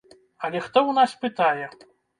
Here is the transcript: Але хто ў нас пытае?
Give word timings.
Але 0.47 0.63
хто 0.69 0.77
ў 0.85 0.91
нас 1.01 1.11
пытае? 1.27 1.65